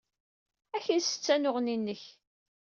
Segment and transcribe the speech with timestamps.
[0.75, 2.03] Ad ak-nessettu anneɣni-nnek.